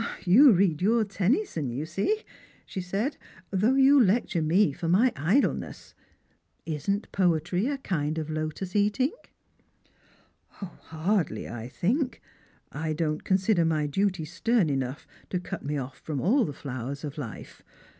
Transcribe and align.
"You 0.25 0.51
read 0.51 0.81
your 0.81 1.05
Tennyson, 1.05 1.69
you 1.69 1.85
see," 1.85 2.23
she 2.65 2.81
said," 2.81 3.17
tliough 3.53 3.79
you 3.79 4.03
12 4.03 4.03
Strangers 4.03 4.03
and 4.03 4.03
Pilgrims. 4.03 4.07
lecture 4.07 4.41
me 4.41 4.73
for 4.73 4.87
my 4.87 5.13
idleness. 5.15 5.93
Isn't 6.65 7.11
poetr\ 7.11 7.71
a 7.71 7.77
kind 7.77 8.17
of 8.17 8.27
lotoa. 8.29 8.75
eating 8.75 9.11
P"" 9.23 9.29
Hardly, 10.89 11.47
I 11.47 11.67
think. 11.67 12.19
I 12.71 12.93
don't 12.93 13.23
consider 13.23 13.63
my 13.63 13.85
duty 13.85 14.25
stern 14.25 14.71
enough 14.71 15.05
to 15.29 15.39
cut 15.39 15.63
me 15.63 15.77
off 15.77 15.99
from 15.99 16.19
all 16.19 16.45
the 16.45 16.51
flowers 16.53 17.03
of 17.03 17.19
life. 17.19 17.61